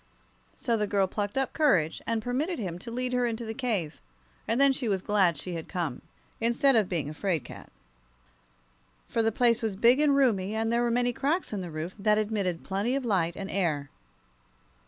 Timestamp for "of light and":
12.95-13.51